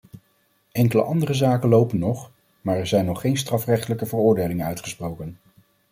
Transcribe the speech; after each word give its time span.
Enkele 0.71 1.03
andere 1.03 1.33
zaken 1.33 1.69
lopen 1.69 1.99
nog, 1.99 2.31
maar 2.61 2.77
er 2.77 2.87
zijn 2.87 3.05
nog 3.05 3.21
geen 3.21 3.37
strafrechtelijke 3.37 4.05
veroordelingen 4.05 4.65
uitgesproken. 4.65 5.37